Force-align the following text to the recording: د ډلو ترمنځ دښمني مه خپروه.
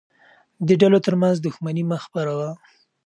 د 0.67 0.69
ډلو 0.81 0.99
ترمنځ 1.05 1.35
دښمني 1.39 1.83
مه 1.89 1.97
خپروه. 2.05 2.49